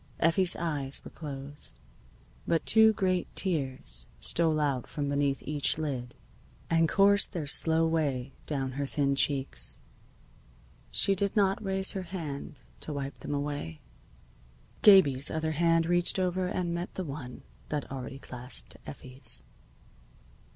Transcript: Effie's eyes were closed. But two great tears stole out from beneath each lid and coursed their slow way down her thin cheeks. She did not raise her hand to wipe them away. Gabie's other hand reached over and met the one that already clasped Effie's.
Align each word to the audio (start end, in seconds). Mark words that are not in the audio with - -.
Effie's 0.19 0.55
eyes 0.55 0.99
were 1.05 1.11
closed. 1.11 1.77
But 2.47 2.65
two 2.65 2.91
great 2.93 3.27
tears 3.35 4.07
stole 4.19 4.59
out 4.59 4.87
from 4.87 5.09
beneath 5.09 5.43
each 5.45 5.77
lid 5.77 6.15
and 6.71 6.89
coursed 6.89 7.33
their 7.33 7.45
slow 7.45 7.85
way 7.85 8.33
down 8.47 8.71
her 8.71 8.87
thin 8.87 9.13
cheeks. 9.15 9.77
She 10.89 11.13
did 11.13 11.35
not 11.35 11.63
raise 11.63 11.91
her 11.91 12.01
hand 12.01 12.61
to 12.79 12.91
wipe 12.91 13.19
them 13.19 13.35
away. 13.35 13.79
Gabie's 14.81 15.29
other 15.29 15.51
hand 15.51 15.85
reached 15.85 16.17
over 16.17 16.47
and 16.47 16.73
met 16.73 16.95
the 16.95 17.03
one 17.03 17.43
that 17.69 17.91
already 17.91 18.17
clasped 18.17 18.77
Effie's. 18.87 19.43